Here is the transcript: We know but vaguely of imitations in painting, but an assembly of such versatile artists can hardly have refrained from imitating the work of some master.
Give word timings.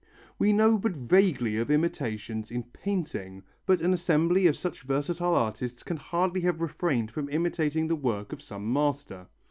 We 0.39 0.51
know 0.51 0.79
but 0.79 0.93
vaguely 0.97 1.57
of 1.57 1.69
imitations 1.69 2.49
in 2.49 2.63
painting, 2.63 3.43
but 3.67 3.81
an 3.81 3.93
assembly 3.93 4.47
of 4.47 4.57
such 4.57 4.81
versatile 4.81 5.35
artists 5.35 5.83
can 5.83 5.97
hardly 5.97 6.41
have 6.41 6.59
refrained 6.59 7.11
from 7.11 7.29
imitating 7.29 7.87
the 7.87 7.95
work 7.95 8.33
of 8.33 8.41
some 8.41 8.73
master. 8.73 9.27